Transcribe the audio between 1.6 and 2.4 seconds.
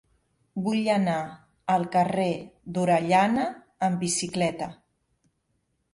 al carrer